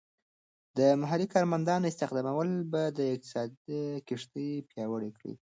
د 0.77 0.79
محلی 1.01 1.27
کارمندانو 1.33 1.89
استخدامول 1.91 2.49
به 2.71 2.81
د 2.97 2.99
اقتصاد 3.13 3.51
کښتۍ 4.07 4.49
پیاوړې 4.69 5.11
کړي. 5.17 5.33